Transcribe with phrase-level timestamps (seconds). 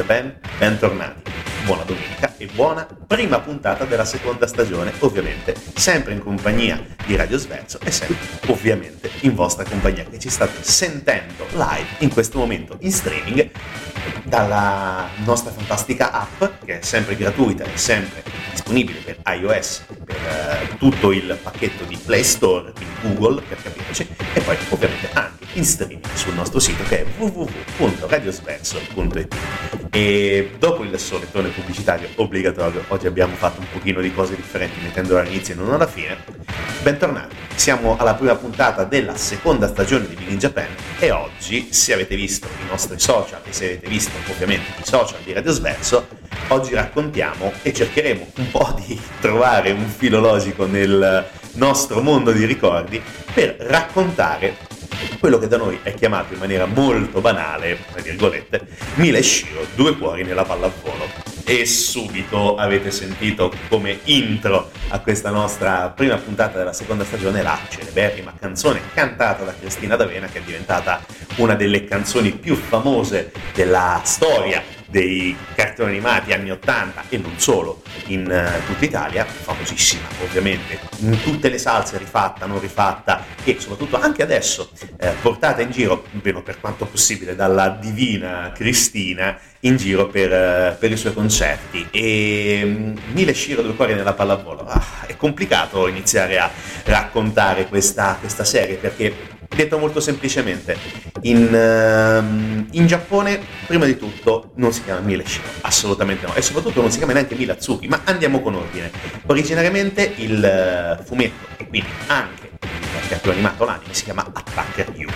[0.00, 1.30] Japan, bentornati.
[1.66, 7.36] Buona domenica e buona prima puntata della seconda stagione, ovviamente sempre in compagnia di Radio
[7.36, 12.78] Sverso e sempre ovviamente in vostra compagnia che ci state sentendo live in questo momento
[12.80, 13.50] in streaming
[14.24, 20.76] dalla nostra fantastica app che è sempre gratuita e sempre disponibile per iOS, per uh,
[20.78, 25.64] tutto il pacchetto di Play Store, quindi Google per capirci, e poi ovviamente anche in
[25.64, 29.36] streaming sul nostro sito che è www.radiosverso.it.
[29.90, 35.18] E dopo il solitone pubblicitario obbligatorio, oggi abbiamo fatto un pochino di cose differenti mettendo
[35.18, 36.16] all'inizio e non alla fine.
[36.80, 40.68] Bentornati, siamo alla prima puntata della seconda stagione di Big in Japan
[41.00, 45.18] e oggi, se avete visto i nostri social e se avete visto ovviamente i social
[45.24, 46.06] di Radio Sverso,
[46.48, 52.44] oggi raccontiamo e cercheremo un po' di trovare un filo logico nel nostro mondo di
[52.44, 53.02] ricordi
[53.34, 54.56] per raccontare
[55.18, 59.96] quello che da noi è chiamato in maniera molto banale, tra virgolette, Mila Shiro, due
[59.96, 61.29] cuori nella pallavolo.
[61.50, 67.58] E subito avete sentito come intro a questa nostra prima puntata della seconda stagione la
[67.68, 71.04] celeberrima canzone cantata da Cristina D'Avena che è diventata
[71.38, 77.82] una delle canzoni più famose della storia dei cartoni animati anni 80 e non solo
[78.06, 84.00] in uh, tutta Italia, famosissima ovviamente, in tutte le salse rifatta, non rifatta e soprattutto
[84.00, 90.08] anche adesso eh, portata in giro, almeno per quanto possibile, dalla divina Cristina in giro
[90.08, 91.88] per, uh, per i suoi concerti.
[91.90, 96.50] E um, Mille Shiro due cuori nella pallavolo, ah, è complicato iniziare a
[96.84, 100.76] raccontare questa, questa serie perché detto molto semplicemente,
[101.22, 106.42] in, uh, in, Giappone, prima di tutto, non si chiama Mile Shiro, assolutamente no, e
[106.42, 108.90] soprattutto non si chiama neanche Milatsuki, ma andiamo con ordine.
[109.26, 115.10] Originariamente il uh, fumetto, e quindi anche il cartone animato, l'anime, si chiama Attacker You.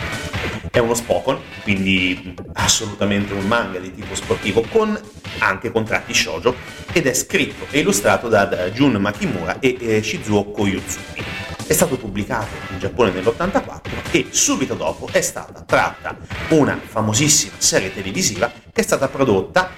[0.71, 4.99] È uno Spokon, quindi assolutamente un manga di tipo sportivo, con
[5.39, 6.55] anche contratti shoujo,
[6.93, 12.49] ed è scritto e illustrato da Jun Makimura e eh, Shizuo Koyutsumi è stato pubblicato
[12.71, 13.81] in Giappone nell'84
[14.11, 16.17] e subito dopo è stata tratta
[16.49, 19.71] una famosissima serie televisiva che è stata prodotta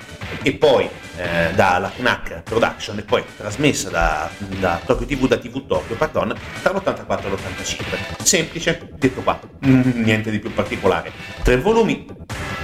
[0.43, 4.29] e poi eh, dalla Knack Production e poi trasmessa da,
[4.59, 8.23] da Tokyo TV, da TV Tokyo, pardon, tra l'84 e l'85.
[8.23, 11.13] Semplice, detto qua, niente di più particolare.
[11.43, 12.07] Tre volumi,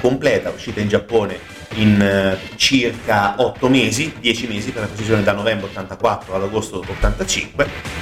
[0.00, 1.38] completa, uscita in Giappone
[1.74, 8.01] in eh, circa 8 mesi, 10 mesi per la precisione da novembre 84 all'agosto 85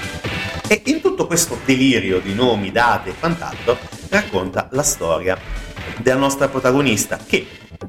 [0.73, 3.77] e in tutto questo delirio di nomi, date e quant'altro
[4.09, 5.37] racconta la storia
[5.97, 7.45] della nostra protagonista che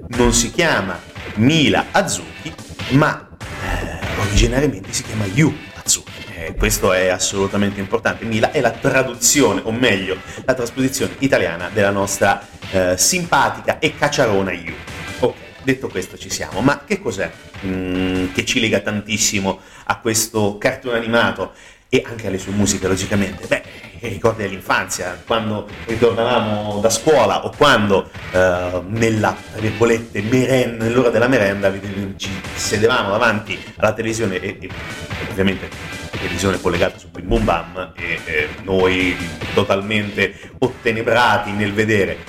[0.08, 1.00] non si chiama
[1.36, 2.52] Mila Azuki
[2.94, 6.10] ma eh, originariamente si chiama Yu Azuki.
[6.34, 8.26] Eh, questo è assolutamente importante.
[8.26, 14.52] Mila è la traduzione, o meglio, la trasposizione italiana della nostra eh, simpatica e cacciarona
[14.54, 14.74] Yu.
[15.20, 17.32] Ok, detto questo ci siamo, ma che cos'è
[17.64, 21.54] mm, che ci lega tantissimo a questo cartone animato?
[21.94, 23.48] E anche alle sue musiche logicamente.
[23.48, 23.64] Beh,
[24.00, 31.70] i ricordi dell'infanzia, quando ritornavamo da scuola o quando eh, nella, merenda, nell'ora della merenda
[32.16, 34.70] ci sedevamo davanti alla televisione e, e
[35.30, 39.16] ovviamente televisione collegata su Bim Bum Bam e eh, noi
[39.54, 42.20] totalmente ottenebrati nel vedere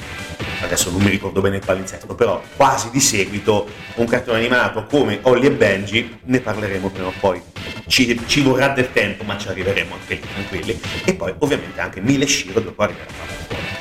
[0.64, 5.18] adesso non mi ricordo bene il palinsesto, però quasi di seguito un cartone animato come
[5.22, 7.40] Holly e Benji, ne parleremo prima o poi.
[7.86, 10.80] Ci, ci vorrà del tempo, ma ci arriveremo anche lì, tranquilli.
[11.04, 13.71] E poi ovviamente anche Mille Shiro, cuori della palla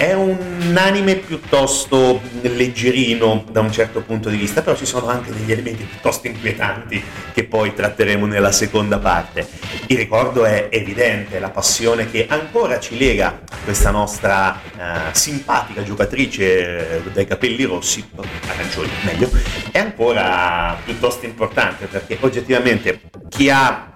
[0.00, 5.30] è un anime piuttosto leggerino da un certo punto di vista, però ci sono anche
[5.30, 7.04] degli elementi piuttosto inquietanti
[7.34, 9.46] che poi tratteremo nella seconda parte.
[9.88, 14.80] Il ricordo è evidente, la passione che ancora ci lega questa nostra uh,
[15.12, 18.02] simpatica giocatrice dai capelli rossi,
[18.48, 19.30] arancioni meglio,
[19.70, 23.92] è ancora piuttosto importante perché oggettivamente chi ha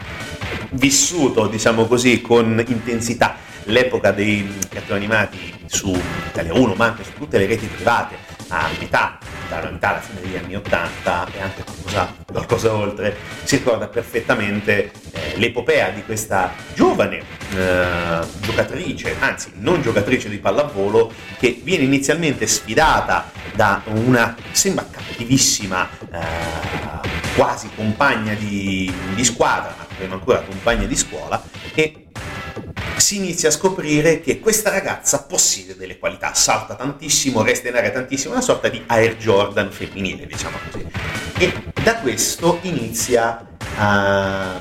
[0.73, 5.95] vissuto, diciamo così, con intensità l'epoca dei cartoni animati su
[6.29, 8.17] Italia 1, ma anche su tutte le reti private,
[8.49, 9.19] a metà,
[9.49, 14.91] dalla metà alla fine degli anni 80 e anche qualcosa, qualcosa oltre, si ricorda perfettamente
[15.13, 17.23] eh, l'epopea di questa giovane
[17.55, 25.89] eh, giocatrice, anzi non giocatrice di pallavolo, che viene inizialmente sfidata da una, sembra cattivissima,
[26.13, 31.43] eh, quasi compagna di, di squadra, ma prima ancora compagna di scuola,
[31.75, 32.04] e
[33.05, 37.91] si inizia a scoprire che questa ragazza possiede delle qualità, salta tantissimo, resta in aria
[37.91, 40.87] tantissimo, una sorta di Air Jordan femminile, diciamo così.
[41.37, 41.53] E
[41.83, 43.47] da questo inizia
[43.77, 44.59] a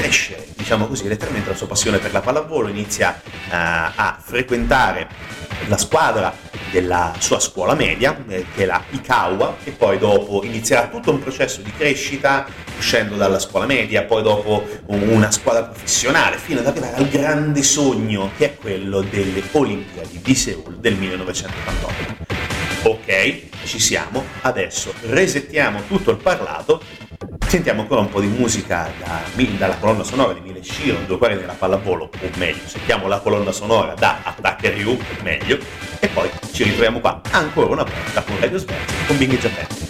[0.00, 5.08] crescere, diciamo così, letteralmente la sua passione per la pallavolo, inizia uh, a frequentare
[5.68, 6.34] la squadra
[6.70, 11.20] della sua scuola media, eh, che è la Ikawa, e poi dopo inizierà tutto un
[11.20, 12.46] processo di crescita
[12.76, 18.32] uscendo dalla scuola media, poi dopo una squadra professionale, fino ad arrivare al grande sogno
[18.36, 22.34] che è quello delle Olimpiadi di Seoul del 1988.
[22.82, 26.82] Ok, ci siamo, adesso resettiamo tutto il parlato
[27.48, 29.22] Sentiamo ancora un po' di musica da,
[29.56, 33.52] dalla colonna sonora di Mile Shiro, due cuori nella pallavolo, o meglio, sentiamo la colonna
[33.52, 35.58] sonora da Attacker Ryu, meglio,
[36.00, 39.85] e poi ci ritroviamo qua ancora una volta con Radio Smerzi, con Bing Japan.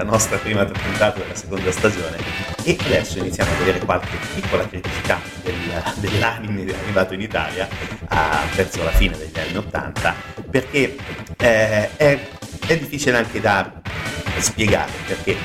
[0.00, 2.16] Della nostra prima puntata della seconda stagione.
[2.64, 7.68] E adesso iniziamo a vedere qualche piccola criticità del, dell'anime arrivato in Italia
[8.08, 10.14] a, verso la fine degli anni 80
[10.50, 10.96] perché
[11.38, 12.18] eh, è,
[12.66, 13.70] è difficile anche da
[14.38, 15.36] spiegare perché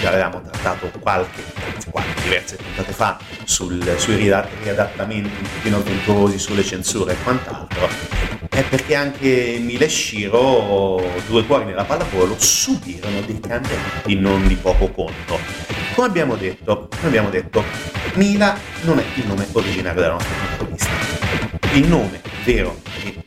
[0.00, 1.42] già avevamo trattato qualche,
[1.90, 8.11] qualche diverse puntate fa sul, sui riadattamenti un pochino avventurosi, sulle censure e quant'altro
[8.54, 14.56] è perché anche Mila e Shiro, due cuori nella pallavolo, subirono dei cambiamenti non di
[14.56, 15.38] poco conto.
[15.94, 17.64] Come abbiamo detto, come abbiamo detto
[18.14, 20.90] Mila non è il nome originario della nostra protagonista.
[21.72, 23.22] Il nome vero e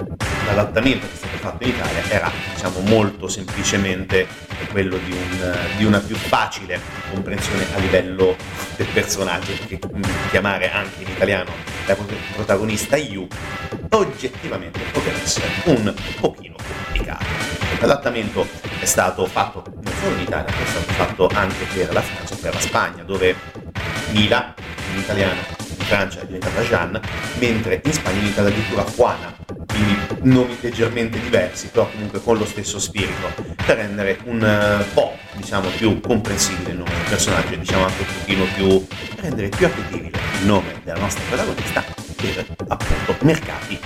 [0.45, 4.27] l'adattamento che fatto in Italia era diciamo molto semplicemente
[4.71, 6.79] quello di, un, di una più facile
[7.11, 8.35] comprensione a livello
[8.75, 9.79] del personaggio perché
[10.31, 11.51] chiamare anche in italiano
[11.85, 11.95] la
[12.33, 13.27] protagonista Yu
[13.89, 17.25] oggettivamente poteva essere un pochino complicato.
[17.79, 18.47] L'adattamento
[18.79, 22.35] è stato fatto non solo in Italia, ma è stato fatto anche per la Francia
[22.41, 23.35] per la Spagna, dove
[24.11, 24.53] Mila
[24.93, 25.41] in italiano
[25.85, 26.99] Francia è diventata Jeanne,
[27.37, 29.35] mentre in Spagna è diventata addirittura Juana,
[29.67, 29.94] quindi
[30.25, 33.33] nomi leggermente diversi, però comunque con lo stesso spirito,
[33.65, 38.07] per rendere un uh, po' diciamo più comprensibile il nome del personaggio diciamo anche un
[38.19, 38.85] pochino più
[39.17, 41.83] rendere più appetibile il nome della nostra protagonista
[42.15, 43.79] per appunto mercati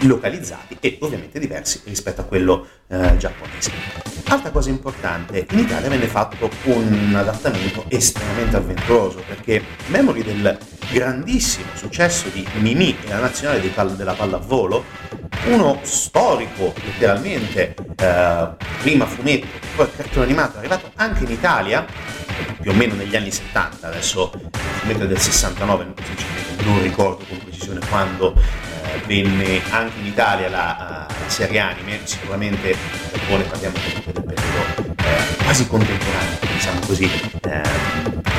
[0.00, 4.21] localizzati e ovviamente diversi rispetto a quello eh, giapponese.
[4.28, 10.58] Altra cosa importante, in Italia venne fatto un adattamento estremamente avventuroso perché memori del
[10.90, 14.84] grandissimo successo di Mimi e la nazionale pal- della pallavolo,
[15.46, 18.48] uno storico letteralmente, eh,
[18.80, 21.84] prima fumetto, poi cartone animato, arrivato anche in Italia,
[22.60, 27.24] più o meno negli anni 70, adesso il fumetto è del 69, sinceramente non ricordo
[27.28, 28.34] con precisione quando
[29.06, 32.76] venne anche in Italia la, la, serie anime, sicuramente in
[33.32, 37.10] Giappone parliamo comunque del periodo eh, quasi contemporaneo, diciamo così,
[37.42, 37.62] eh,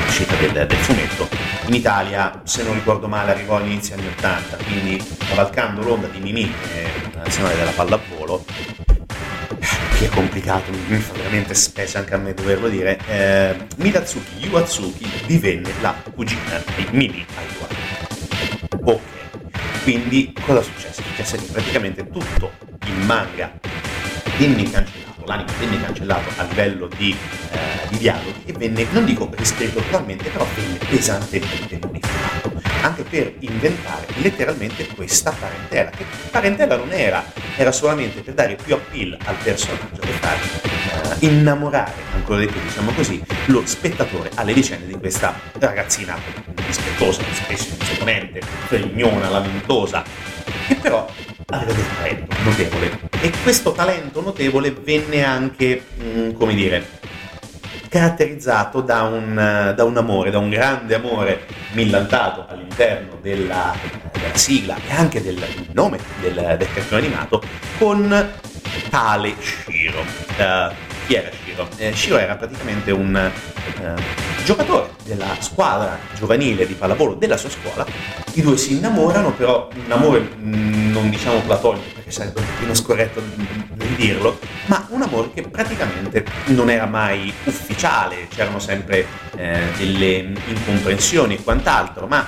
[0.06, 1.28] uscita del, del, fumetto.
[1.66, 6.42] In Italia, se non ricordo male, arrivò all'inizio anni 80, quindi cavalcando l'onda di Mimi,
[6.42, 8.44] eh, la nazionale della pallavolo,
[9.98, 15.08] che è complicato, mi fa veramente specie anche a me doverlo dire, eh, Miratsuki Yuatsuki
[15.26, 17.66] divenne la cugina di Mimi Aiwa.
[18.84, 19.13] Ok,
[19.84, 20.60] quindi cosa?
[20.60, 22.52] È successo che praticamente tutto
[22.86, 23.52] il manga
[24.38, 27.14] venne cancellato, l'anime venne cancellato a livello di,
[27.50, 33.34] eh, di dialoghi e venne, non dico riscritto totalmente, però venne pesantemente modificato anche per
[33.38, 37.24] inventare letteralmente questa parentela, che parentela non era,
[37.56, 42.60] era solamente per dare più appeal al personaggio, per far uh, innamorare, ancora di più
[42.60, 46.14] diciamo così, lo spettatore alle vicende di questa ragazzina
[46.66, 50.04] dispettosa, spesso insicuramente, fregnona, lamentosa,
[50.66, 51.10] che però
[51.46, 52.98] aveva del talento notevole.
[53.22, 56.86] E questo talento notevole venne anche, mh, mm, come dire,
[57.94, 63.72] caratterizzato da un, da un, amore, da un grande amore millantato all'interno della,
[64.10, 67.40] della sigla e anche del nome del, del cartone animato
[67.78, 68.32] con
[68.90, 70.00] tale Shiro.
[70.00, 70.74] Uh,
[71.06, 71.68] chi era Shiro?
[71.76, 73.30] Eh, Shiro era praticamente un
[73.80, 77.86] uh, giocatore della squadra giovanile di pallavolo della sua scuola.
[78.32, 82.74] I due si innamorano, però un amore mm, non diciamo platonico perché sarebbe un pochino
[82.74, 83.22] scorretto
[83.76, 89.06] nel dirlo, ma un amore che praticamente non era mai ufficiale, c'erano sempre
[89.36, 92.26] eh, delle incomprensioni e quant'altro, ma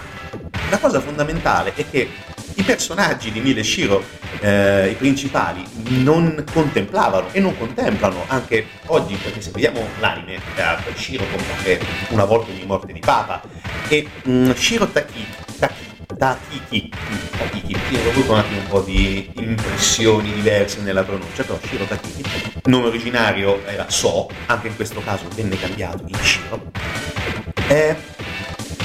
[0.71, 2.09] la cosa fondamentale è che
[2.54, 4.02] i personaggi di Mile Shiro,
[4.40, 5.62] eh, i principali,
[6.02, 11.78] non contemplavano e non contemplano anche oggi, perché se vediamo l'anime, eh, Shiro compare
[12.09, 13.42] una volta ogni morte di Papa.
[13.88, 14.88] E mh, mm, Shiro
[16.16, 16.90] Taki, Taki Takiki,
[17.37, 21.85] Takiki, io ho avuto un attimo un po' di impressioni diverse nella pronuncia, però Shiro
[21.85, 22.23] Takiki,
[22.64, 26.70] nome originario era So, anche in questo caso venne cambiato in Shiro,
[27.66, 27.94] è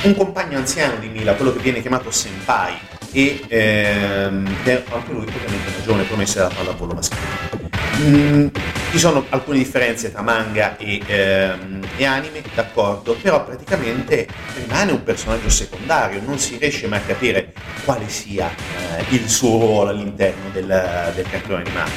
[0.03, 2.73] un compagno anziano di Mila, quello che viene chiamato Senpai,
[3.13, 4.45] e ehm,
[4.89, 7.70] anche lui ovviamente una giovane promessa della pallavolo maschile.
[8.01, 8.47] Mm,
[8.91, 15.03] ci sono alcune differenze tra manga e, ehm, e, anime, d'accordo, però praticamente rimane un
[15.03, 17.53] personaggio secondario, non si riesce mai a capire
[17.85, 21.91] quale sia eh, il suo ruolo all'interno del, del cartone animato.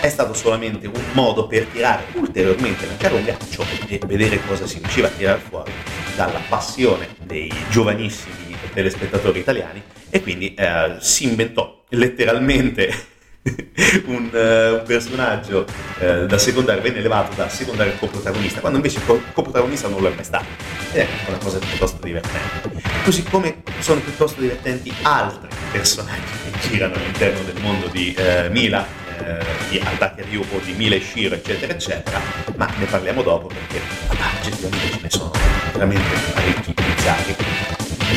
[0.00, 4.78] È stato solamente un modo per tirare ulteriormente lanciare un gancio e vedere cosa si
[4.78, 5.72] riusciva a tirare fuori
[6.16, 13.14] dalla passione dei giovanissimi telespettatori italiani e quindi eh, si inventò letteralmente
[14.06, 15.66] un, uh, un, personaggio
[15.98, 20.14] uh, da secondario venne elevato da secondario coprotagonista, quando invece il coprotagonista non lo è
[20.14, 20.46] mai stato.
[20.92, 22.70] Ed è una cosa piuttosto divertente.
[23.04, 29.04] Così come sono piuttosto divertenti altri personaggi che girano all'interno del mondo di uh, Mila,
[29.70, 32.20] di Attacchi a Ryu o di Mila e Shiro, eccetera, eccetera,
[32.56, 33.80] ma ne parliamo dopo perché
[34.40, 35.32] oggettivamente ce ne sono
[35.72, 37.36] veramente parecchi bizzarri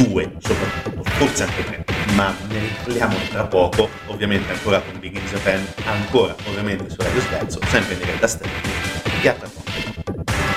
[0.03, 1.86] due soprattutto, forse anche tre,
[2.20, 7.22] ma ne riparliamo tra poco, ovviamente ancora con Big in Japan, ancora ovviamente su Radio
[7.22, 10.49] Scherzo, sempre in diretta streaming, e a tra poco.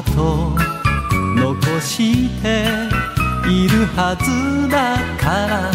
[0.00, 0.56] 跡
[1.36, 2.64] 残して
[3.48, 5.70] いるはずだから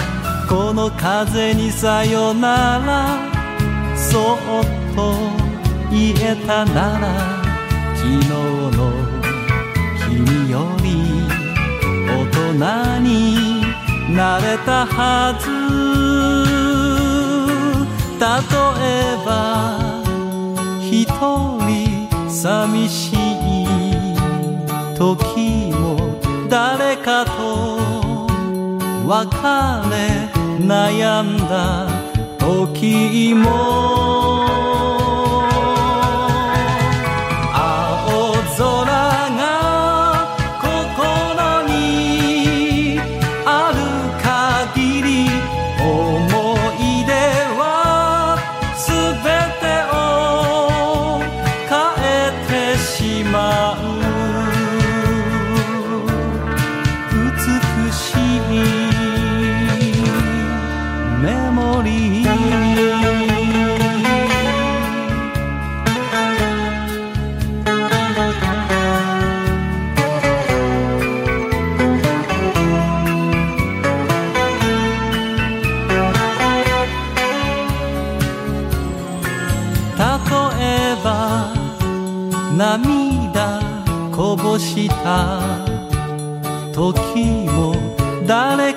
[0.49, 3.19] この風にさよなら
[3.95, 4.37] そっ
[4.95, 5.13] と
[5.91, 7.05] 言えたなら
[7.95, 8.29] 昨日
[8.77, 8.79] の
[10.07, 10.87] 君より
[12.07, 13.05] 大人に
[14.15, 15.45] なれたはず。
[18.17, 18.23] 例
[18.79, 19.33] えば
[20.81, 21.05] 一
[21.67, 23.14] 人寂しい。
[24.95, 25.97] 時も
[26.49, 27.75] 誰かと
[29.05, 29.35] 別
[29.91, 30.29] れ
[30.65, 31.85] 悩んだ
[32.39, 34.44] 時も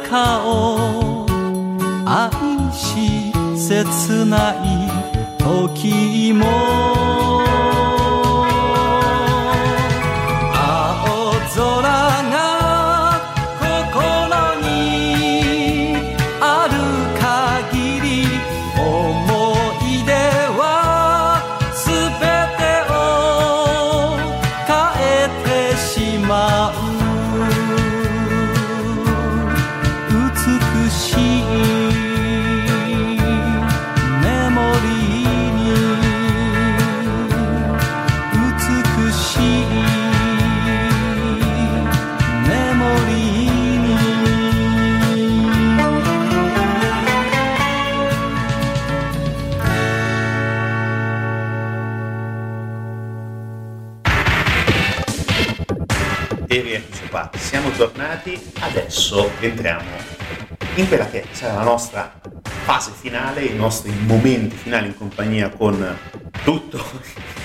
[0.09, 1.27] 顔。
[2.07, 2.31] 愛
[2.73, 4.89] し切ない
[5.39, 7.18] 時も。
[58.09, 59.91] Tornati, adesso entriamo
[60.77, 62.21] in quella che sarà la nostra
[62.65, 65.99] fase finale, i nostri momenti finali in compagnia con
[66.43, 66.81] tutti i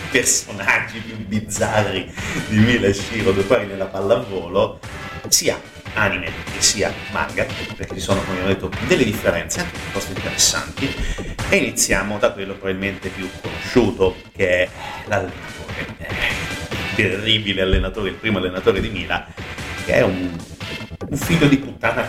[0.09, 2.11] personaggi più bizzarri
[2.47, 4.79] di Mila Shiro, due pari nella pallavolo,
[5.27, 5.59] sia
[5.95, 7.45] anime che sia manga,
[7.75, 10.95] perché ci sono, come ho detto, delle differenze anche piuttosto interessanti.
[11.49, 14.69] E iniziamo da quello probabilmente più conosciuto, che è
[15.07, 15.95] l'allenatore,
[16.69, 19.25] il terribile allenatore, il primo allenatore di Mila,
[19.85, 20.35] che è un,
[21.09, 22.07] un figlio di puttana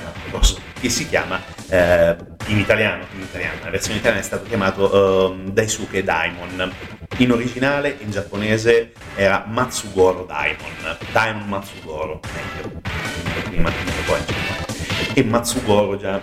[0.81, 5.51] che si chiama eh, in italiano, in italiano, la versione italiana è stato chiamato um,
[5.51, 6.73] Daisuke Daimon.
[7.19, 10.97] In originale, in giapponese, era Matsugoro Daimon.
[11.13, 12.81] Daimon Matsugoro, meglio,
[13.45, 13.71] prima,
[14.07, 14.21] poi
[15.15, 16.21] E Matsugoro già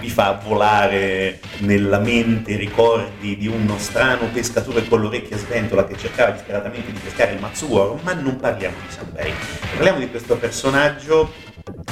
[0.00, 6.30] vi fa volare nella mente ricordi di uno strano pescatore con l'orecchia sventola che cercava
[6.30, 9.32] disperatamente di pescare il Matsuoro, ma non parliamo di Sanbei.
[9.74, 11.30] Parliamo di questo personaggio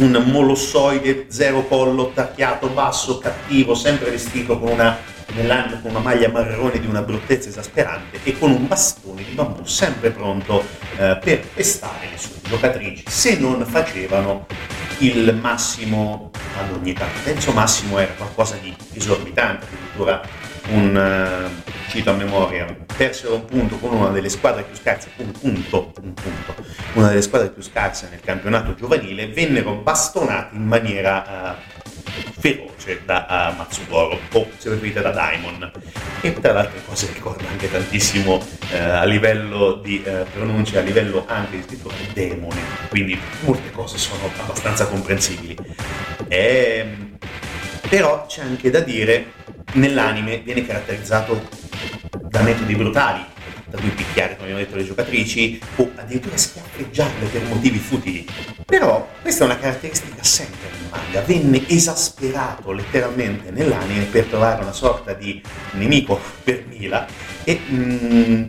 [0.00, 4.96] un molossoide zero collo, tacchiato, basso, cattivo, sempre vestito con una,
[5.83, 10.11] con una maglia marrone di una bruttezza esasperante e con un bastone di bambù sempre
[10.11, 10.64] pronto
[10.96, 14.46] eh, per pestare le sue giocatrici se non facevano
[14.98, 17.20] il massimo ad ogni tanto.
[17.22, 20.22] Penso massimo era qualcosa di esorbitante, addirittura
[20.70, 25.33] un uh, cito a memoria, persero un punto con una delle squadre più scarse, un
[25.33, 26.54] punto, un punto,
[26.94, 33.52] una delle squadre più scarse nel campionato giovanile, vennero bastonati in maniera uh, feroce da
[33.52, 35.70] uh, Matsugoro o se preferite da Daimon.
[36.20, 41.24] E tra le altre cose ricorda anche tantissimo uh, a livello di pronuncia a livello
[41.26, 42.61] anche di scrittura demone.
[42.88, 45.57] Quindi molte cose sono abbastanza comprensibili.
[46.26, 47.18] E, ehm,
[47.88, 49.38] però c'è anche da dire
[49.74, 51.48] nell'anime viene caratterizzato
[52.28, 53.37] da metodi brutali
[53.68, 58.26] da cui picchiare, come abbiamo detto, le giocatrici o addirittura schiaffeggiarle per motivi futili.
[58.64, 64.72] Però questa è una caratteristica assente nel manga, venne esasperato letteralmente nell'anime per trovare una
[64.72, 65.40] sorta di
[65.72, 67.07] nemico per Mila.
[67.44, 68.44] E mm,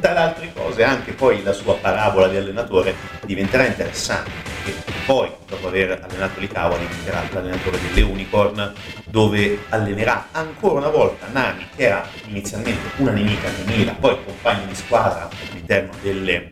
[0.00, 5.30] tra le altre cose anche poi la sua parabola di allenatore diventerà interessante perché poi
[5.46, 8.72] dopo aver allenato l'Ikawa diventerà l'allenatore delle Unicorn
[9.06, 14.66] dove allenerà ancora una volta Nami che era inizialmente una nemica di Mila poi compagno
[14.66, 16.50] di squadra all'interno delle,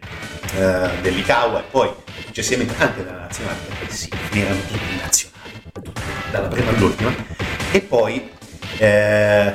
[0.55, 1.91] uh, dell'Ikawa e poi
[2.27, 5.39] successivamente anche della nazionale perché sì, erano tutti nazionali
[5.83, 6.01] tutti,
[6.31, 7.15] dalla prima all'ultima.
[7.71, 8.31] E poi
[8.79, 9.53] eh,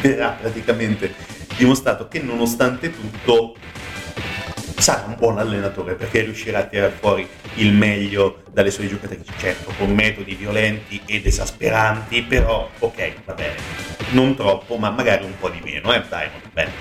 [0.00, 1.14] verrà praticamente
[1.56, 3.56] dimostrato che nonostante tutto
[4.78, 9.72] sarà un buon allenatore perché riuscirà a tirare fuori il meglio dalle sue giocatrici, certo
[9.76, 13.56] con metodi violenti ed esasperanti, però ok, va bene,
[14.10, 16.72] non troppo, ma magari un po' di meno, eh Diamond, bene.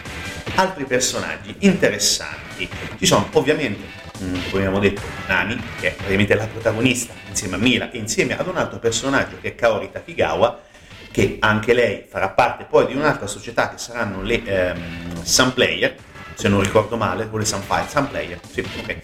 [0.55, 3.85] Altri personaggi interessanti, ci sono ovviamente,
[4.23, 8.37] mm, come abbiamo detto, Nami, che è praticamente la protagonista, insieme a Mila e insieme
[8.37, 10.61] ad un altro personaggio che è Kaori Takigawa,
[11.11, 15.95] che anche lei farà parte poi di un'altra società che saranno le ehm, Sun Player,
[16.37, 18.97] se non ricordo male, o le Sun Player, sì, ok.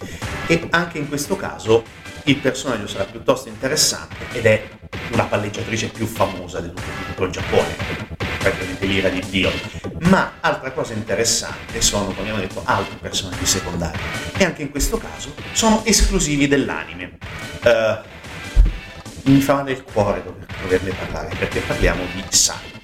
[0.46, 1.84] E anche in questo caso
[2.26, 4.68] il personaggio sarà piuttosto interessante ed è
[5.12, 7.76] una palleggiatrice più famosa di tutto, il Giappone,
[8.38, 9.52] praticamente l'ira di Dio.
[10.02, 14.00] Ma altra cosa interessante sono, come abbiamo detto, altri personaggi secondari
[14.38, 17.18] e anche in questo caso sono esclusivi dell'anime.
[17.64, 22.82] Uh, mi fa male il cuore dover, doverne parlare perché parliamo di Sunny.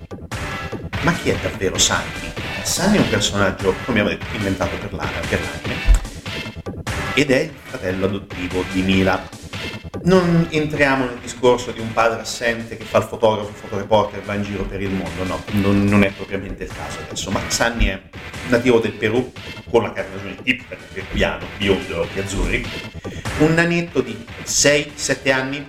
[1.02, 2.39] Ma chi è davvero Sunny?
[2.64, 6.08] Sunny è un personaggio, come abbiamo detto, inventato per, per l'anime
[7.14, 9.28] ed è il fratello adottivo di Mila.
[10.04, 14.36] Non entriamo nel discorso di un padre assente che fa il fotografo, il fotoreporter, va
[14.36, 17.88] in giro per il mondo, no, non, non è propriamente il caso adesso, ma Sunny
[17.88, 18.02] è
[18.48, 19.32] nativo del Perù,
[19.70, 22.66] con la carnagione tipica del peruviano, biondo, occhi azzurri,
[23.40, 25.68] un nanetto di 6-7 anni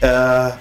[0.00, 0.52] uh,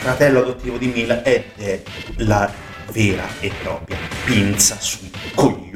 [0.00, 1.82] fratello adottivo di Mila ed è
[2.16, 2.50] la
[2.92, 5.66] vera e propria pinza sui coglioni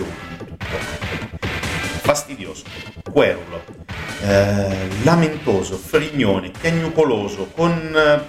[2.11, 2.65] fastidioso,
[3.09, 3.63] querulo,
[4.23, 8.23] eh, lamentoso, frignone, piagnucoloso, con eh,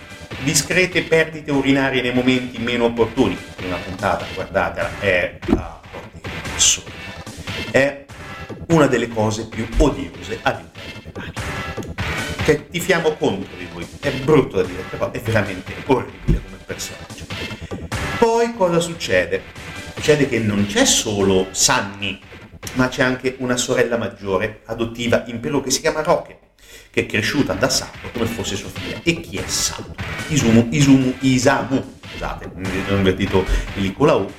[0.43, 3.35] discrete perdite urinarie nei momenti meno opportuni.
[3.55, 5.79] Prima puntata, guardatela, è ah,
[6.55, 6.91] assurda.
[7.71, 8.05] È
[8.67, 11.41] una delle cose più odiose all'interno dell'anima.
[12.43, 13.87] Cioè, tifiamo contro di lui.
[13.99, 17.25] È brutto da dire, però è veramente orribile come personaggio.
[18.21, 19.41] Poi cosa succede?
[19.95, 22.19] Succede che non c'è solo Sunny,
[22.73, 26.37] ma c'è anche una sorella maggiore adottiva in Perù che si chiama Roque,
[26.91, 28.99] che è cresciuta da Sato come fosse sua figlia.
[29.01, 29.95] E chi è Sato?
[30.27, 32.51] Isumu, Isumu, Isamu, scusate,
[32.89, 33.43] ho invertito
[33.77, 34.31] il con U,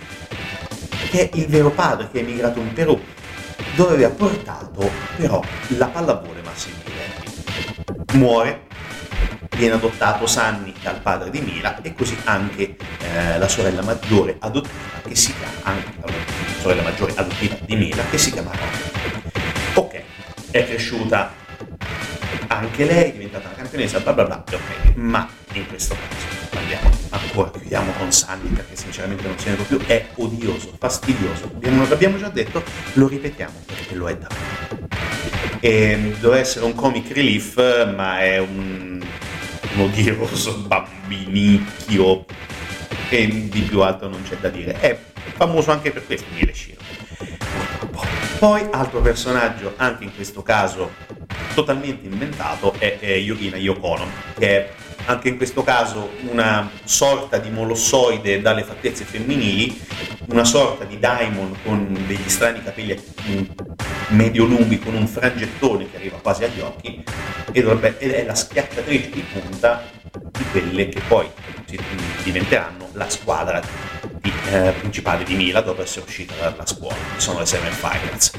[1.10, 2.96] che è il vero padre che è emigrato in Perù,
[3.74, 5.42] dove aveva portato però
[5.76, 6.80] la pallavolo massimile
[8.12, 8.68] muore,
[9.56, 15.00] viene adottato Sanni dal padre di Mila e così anche eh, la sorella maggiore adottiva
[15.06, 16.12] che si chiama anche la
[16.60, 19.00] sorella maggiore adottiva di Mila che si chiama Rosa.
[19.74, 20.02] Ok,
[20.50, 21.32] è cresciuta
[22.48, 26.90] anche lei, è diventata una campionessa, bla bla bla, ok, ma in questo caso andiamo
[27.10, 31.86] ancora, chiudiamo con Sanni perché sinceramente non se ne può più, è odioso, fastidioso, abbiamo,
[31.88, 32.62] l'abbiamo già detto,
[32.94, 34.90] lo ripetiamo perché lo è davvero
[35.64, 37.56] e doveva essere un comic relief,
[37.94, 38.91] ma è un
[39.76, 42.24] odioso bambinicchio
[43.08, 44.78] e di più altro non c'è da dire.
[44.78, 44.98] È
[45.34, 46.80] famoso anche per questo Miele Shiro.
[48.38, 50.90] Poi altro personaggio, anche in questo caso
[51.54, 54.06] totalmente inventato, è, è Yogina Yokono,
[54.36, 54.72] che è
[55.06, 59.80] anche in questo caso una sorta di molossoide dalle fattezze femminili,
[60.28, 63.00] una sorta di daimon con degli strani capelli
[64.08, 67.02] medio lunghi con un frangettone che arriva quasi agli occhi
[67.50, 71.28] ed è la schiacciatrice di punta di quelle che poi
[72.22, 73.62] diventeranno la squadra
[74.20, 78.32] di, eh, principale di Mila dopo essere uscita dalla scuola, che sono le Seven Finals.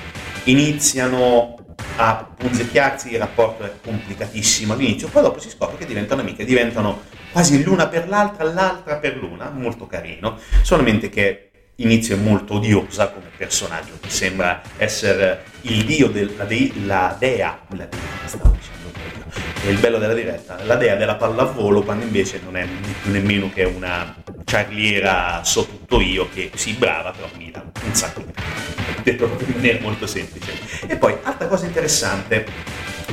[0.46, 1.56] Iniziano
[1.98, 7.02] a punzecchiarsi, il rapporto è complicatissimo all'inizio, poi dopo si scopre che diventano amiche, diventano
[7.32, 13.10] quasi l'una per l'altra, l'altra per l'una, molto carino, solamente che inizio è molto odiosa
[13.10, 19.53] come personaggio, che sembra essere il dio della de- la dea, la dea, stavo dicendo
[19.64, 22.68] è il bello della diretta, la dea della pallavolo quando invece non è
[23.04, 28.20] nemmeno che una charliera so tutto io che si brava però mi dà un sacco
[28.22, 28.32] di
[29.04, 30.54] detto in maniera molto semplice.
[30.88, 32.46] E poi, altra cosa interessante,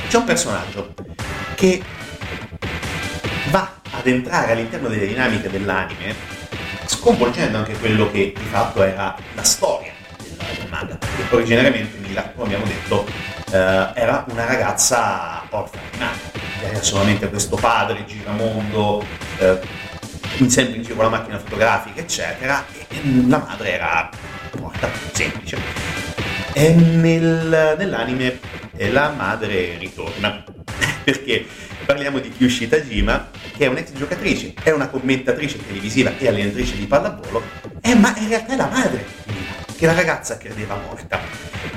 [0.09, 0.93] c'è un personaggio
[1.55, 1.81] che
[3.49, 6.15] va ad entrare all'interno delle dinamiche dell'anime,
[6.85, 9.80] sconvolgendo anche quello che di fatto era la storia
[10.71, 13.05] manga, perché originariamente Mila, come abbiamo detto,
[13.51, 16.11] eh, era una ragazza orfana,
[16.63, 19.05] era solamente questo padre giramondo,
[19.37, 19.59] eh,
[20.47, 24.09] sempre in giro con la macchina fotografica, eccetera, e la madre era
[24.59, 25.57] morta, semplice.
[26.53, 28.39] E nel, nell'anime
[28.89, 30.43] la madre ritorna,
[31.03, 31.45] perché
[31.85, 36.85] parliamo di Kyushi Tajima, che è un'ex giocatrice, è una commentatrice televisiva e allenatrice di
[36.85, 37.43] pallavolo,
[37.81, 39.05] eh, ma in realtà è la madre,
[39.81, 41.19] che la ragazza credeva morta.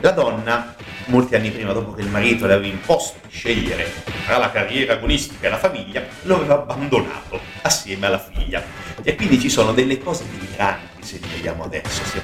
[0.00, 0.74] La donna
[1.06, 3.90] molti anni prima, dopo che il marito le aveva imposto di scegliere
[4.26, 8.62] tra la carriera agonistica e la famiglia, lo aveva abbandonato assieme alla figlia.
[9.02, 12.20] E quindi ci sono delle cose deliranti, se li vediamo adesso, se,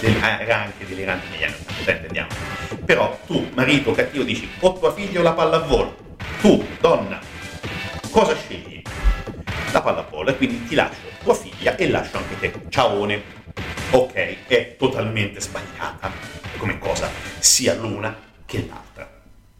[0.00, 2.28] era anche delirante negli anni 80, intendiamo.
[2.84, 6.16] Però tu, marito cattivo, dici o tua figlia o la pallavolo.
[6.40, 7.20] Tu, donna,
[8.10, 8.82] cosa scegli?
[9.70, 12.52] La pallavolo e quindi ti lascio tua figlia e lascio anche te.
[12.68, 13.42] Ciaone.
[13.94, 16.10] Ok, è totalmente sbagliata
[16.56, 18.16] come cosa, sia l'una
[18.46, 19.06] che l'altra.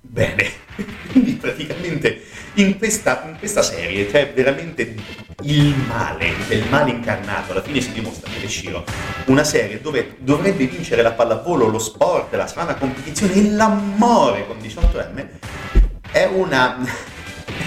[0.00, 0.50] Bene,
[1.12, 2.22] quindi praticamente
[2.54, 4.94] in questa, in questa serie c'è veramente
[5.42, 8.84] il male, il male incarnato, alla fine si dimostra che Shiro,
[9.26, 14.56] una serie dove dovrebbe vincere la pallavolo, lo sport, la sana competizione e l'amore con
[14.56, 15.26] 18M,
[16.10, 16.78] è una,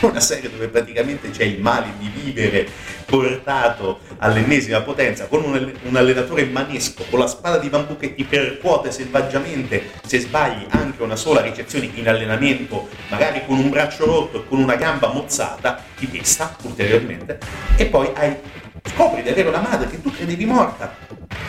[0.02, 2.68] è una serie dove praticamente c'è il male di vivere
[3.16, 8.24] portato all'ennesima potenza con un, un, allenatore manesco con la spada di bambù che ti
[8.24, 14.38] percuote selvaggiamente se sbagli anche una sola ricezione in allenamento, magari con un braccio rotto
[14.38, 17.40] e con una gamba mozzata, ti pesta ulteriormente
[17.76, 18.36] e poi hai,
[18.94, 20.96] scopri di avere una madre che tu credevi morta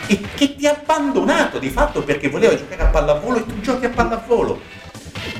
[0.07, 3.85] e che ti ha abbandonato di fatto perché voleva giocare a pallavolo e tu giochi
[3.85, 4.59] a pallavolo.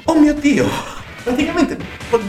[0.05, 0.67] Oh mio Dio,
[1.27, 1.77] praticamente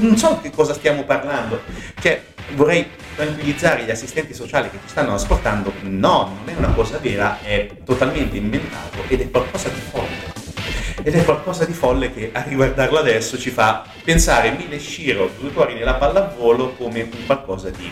[0.00, 1.62] non so di cosa stiamo parlando.
[2.00, 2.20] Cioè,
[2.54, 7.38] vorrei tranquillizzare gli assistenti sociali che ci stanno ascoltando, no, non è una cosa vera,
[7.40, 10.36] è totalmente inventato ed è qualcosa di folle.
[11.00, 15.52] Ed è qualcosa di folle che a riguardarlo adesso ci fa pensare Mille Shiro, due
[15.52, 17.90] cuori nella pallavolo, come un qualcosa di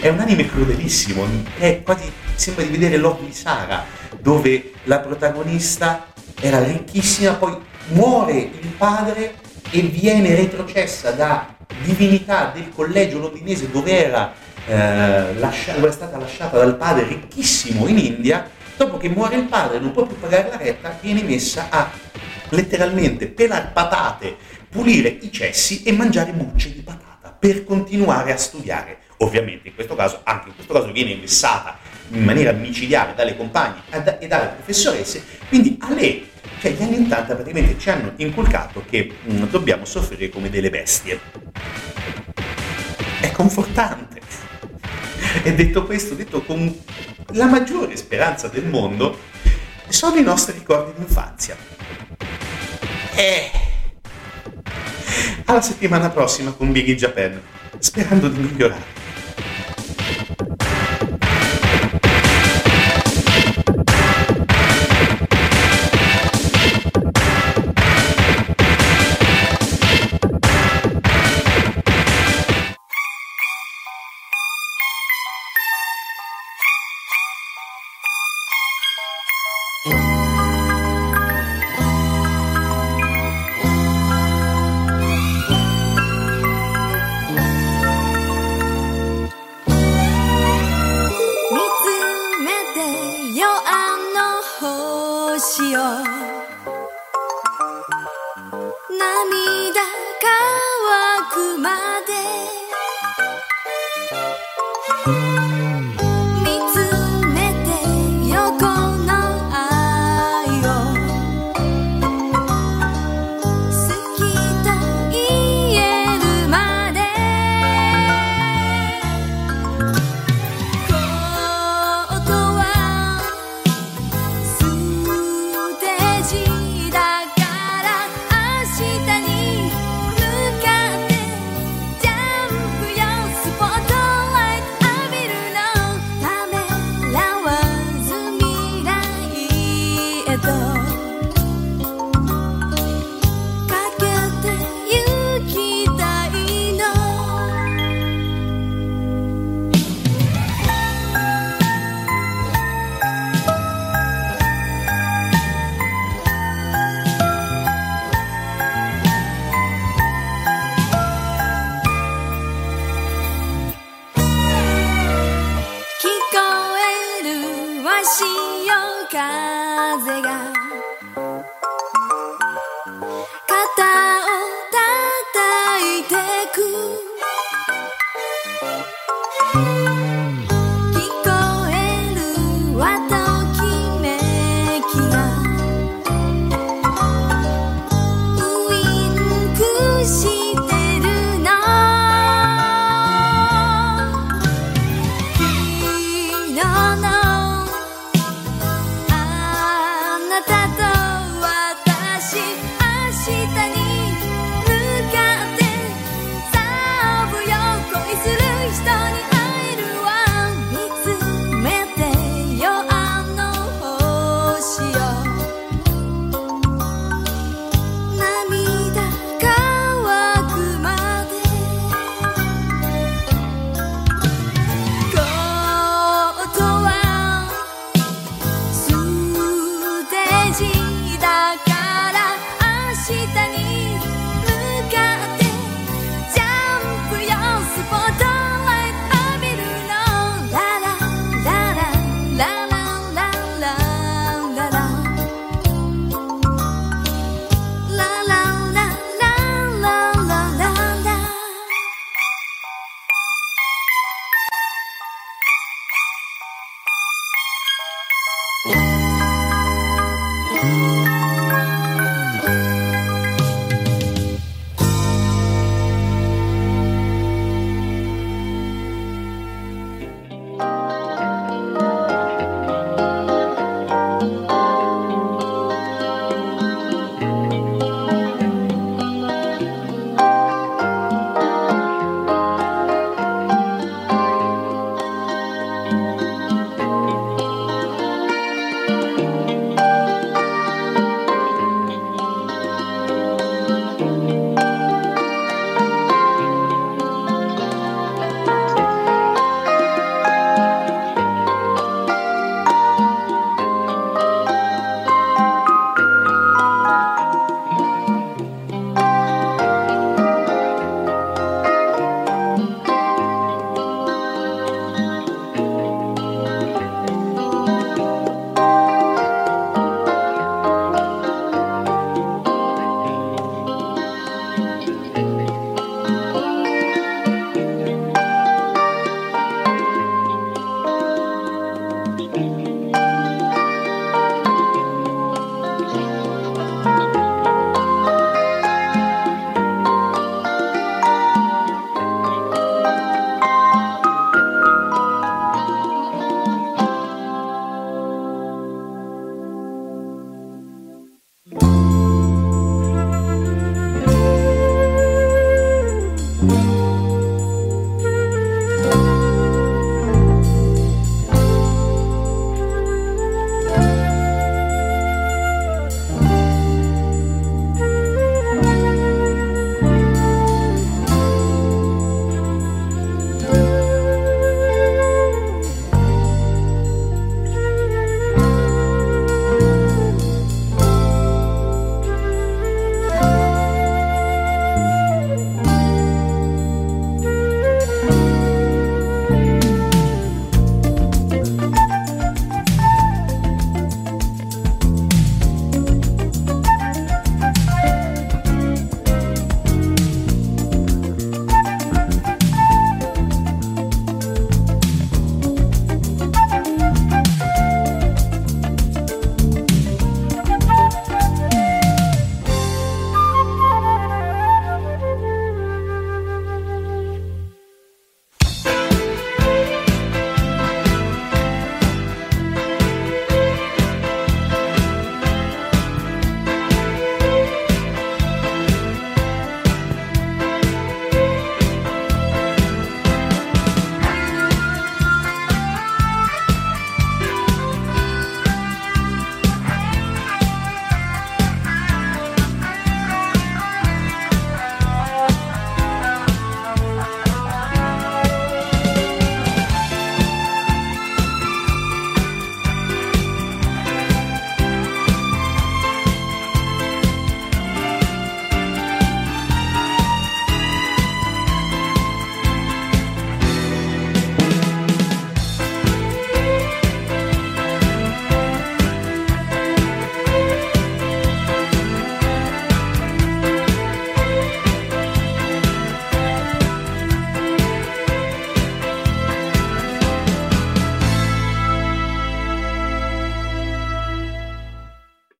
[0.00, 1.26] È un anime crudelissimo,
[1.58, 3.84] è quasi, sembra di vedere Love Sara,
[4.18, 6.06] dove la protagonista
[6.40, 9.34] era ricchissima, poi muore il padre
[9.70, 14.32] e viene retrocessa da divinità del collegio londinese dove era,
[14.66, 19.44] eh, lascia, dove è stata lasciata dal padre ricchissimo in India, dopo che muore il
[19.44, 21.90] padre non può più pagare la retta, viene messa a
[22.50, 24.36] letteralmente pelar patate,
[24.68, 28.98] pulire i cessi e mangiare bucce di patata per continuare a studiare.
[29.18, 31.78] Ovviamente in questo caso, anche in questo caso viene messata
[32.10, 33.82] in maniera micidiale dalle compagne
[34.18, 36.28] e dalle professoresse, quindi a lei
[36.60, 40.68] cioè gli anni 80 praticamente ci hanno inculcato che mh, mm, dobbiamo soffrire come delle
[40.68, 41.18] bestie.
[43.20, 44.18] È confortante.
[45.42, 46.76] E detto questo, detto con
[47.34, 49.16] la maggiore speranza del mondo,
[49.88, 51.56] sono i nostri ricordi d'infanzia.
[53.14, 53.50] E...
[55.44, 57.40] Alla settimana prossima con Big in Japan,
[57.78, 58.99] sperando di migliorare.「